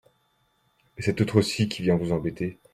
[0.97, 2.57] Et cet autre-ci qui vient vous embêter.